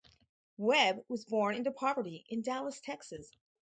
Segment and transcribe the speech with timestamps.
[0.57, 3.37] Webb was born into poverty in Dallas, Texas.